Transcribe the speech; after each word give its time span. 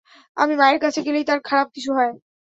আমি 0.37 0.53
মায়ের 0.55 0.79
কাছে 0.83 0.99
গেলেই 1.05 1.25
তার 1.25 1.39
খারাপ 1.41 1.67
কিছু 1.75 1.89
হয়। 1.97 2.13